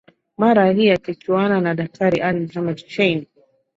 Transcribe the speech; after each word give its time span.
Mara 0.37 0.71
hii 0.71 0.89
akichuana 0.91 1.61
na 1.61 1.75
Daktari 1.75 2.21
Ali 2.21 2.45
Mohamed 2.47 2.77
Shein 2.85 3.27